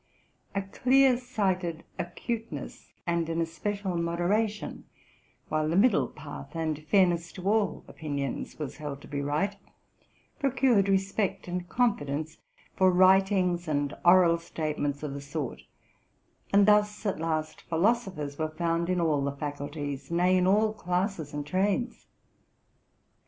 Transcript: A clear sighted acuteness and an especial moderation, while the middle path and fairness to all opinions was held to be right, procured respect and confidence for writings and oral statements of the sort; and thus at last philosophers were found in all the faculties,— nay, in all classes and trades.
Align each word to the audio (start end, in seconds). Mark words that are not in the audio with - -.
A 0.55 0.63
clear 0.63 1.15
sighted 1.15 1.83
acuteness 1.99 2.91
and 3.05 3.29
an 3.29 3.39
especial 3.39 3.95
moderation, 3.97 4.85
while 5.49 5.69
the 5.69 5.75
middle 5.75 6.07
path 6.07 6.55
and 6.55 6.83
fairness 6.87 7.31
to 7.33 7.47
all 7.47 7.85
opinions 7.87 8.57
was 8.57 8.77
held 8.77 8.99
to 9.03 9.07
be 9.07 9.21
right, 9.21 9.55
procured 10.39 10.89
respect 10.89 11.47
and 11.47 11.69
confidence 11.69 12.37
for 12.75 12.89
writings 12.91 13.67
and 13.67 13.95
oral 14.03 14.39
statements 14.39 15.03
of 15.03 15.13
the 15.13 15.21
sort; 15.21 15.61
and 16.51 16.65
thus 16.67 17.05
at 17.05 17.19
last 17.19 17.61
philosophers 17.61 18.39
were 18.39 18.49
found 18.49 18.89
in 18.89 18.99
all 18.99 19.21
the 19.21 19.31
faculties,— 19.37 20.09
nay, 20.09 20.35
in 20.35 20.47
all 20.47 20.73
classes 20.73 21.31
and 21.31 21.45
trades. 21.45 22.07